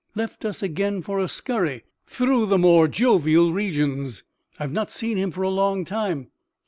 Left 0.15 0.45
us 0.45 0.63
again 0.63 1.03
for 1.03 1.19
a 1.19 1.27
scurry 1.27 1.83
through 2.07 2.47
the 2.47 2.57
more 2.57 2.87
jovial 2.87 3.53
regions? 3.53 4.23
I 4.57 4.63
have 4.63 4.71
not 4.71 4.89
seen 4.89 5.15
him 5.15 5.29
for 5.29 5.43
a 5.43 5.49
long 5.51 5.85
time." 5.85 6.29